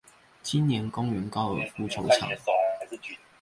[0.41, 2.27] 青年公園高爾夫球場